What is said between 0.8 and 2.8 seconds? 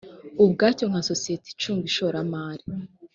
nka sosiyete icunga ishoramari